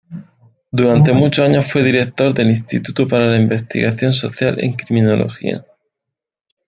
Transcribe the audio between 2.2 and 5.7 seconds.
del "Instituto para la Investigación Social en Criminología".